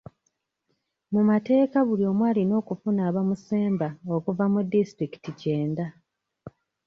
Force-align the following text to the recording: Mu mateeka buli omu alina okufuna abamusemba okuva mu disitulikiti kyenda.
Mu 1.13 1.21
mateeka 1.29 1.77
buli 1.87 2.03
omu 2.11 2.21
alina 2.29 2.53
okufuna 2.61 3.01
abamusemba 3.09 3.87
okuva 4.15 4.45
mu 4.53 4.59
disitulikiti 4.71 5.31
kyenda. 5.39 5.85